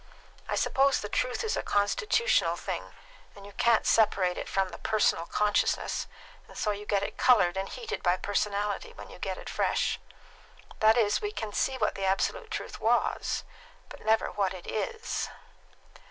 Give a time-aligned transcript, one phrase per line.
[0.49, 2.95] I suppose the truth is a constitutional thing,
[3.35, 6.07] and you can't separate it from the personal consciousness,
[6.47, 9.99] and so you get it coloured and heated by personality when you get it fresh.
[10.79, 13.43] That is, we can see what the absolute truth was,
[13.89, 15.29] but never what it is."